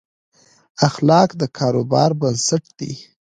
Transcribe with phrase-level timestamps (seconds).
[0.87, 2.93] اخلاق د کاروبار بنسټ دي.